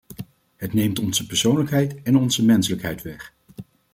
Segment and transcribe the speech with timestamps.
[0.55, 3.33] Het neemt onze persoonlijkheid en onze menselijkheid weg.